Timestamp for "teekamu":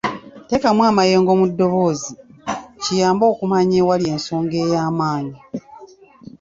0.47-0.81